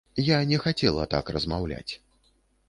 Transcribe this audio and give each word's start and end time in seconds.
Я 0.27 0.37
не 0.51 0.57
хацела 0.63 1.05
так 1.11 1.29
размаўляць. 1.37 1.93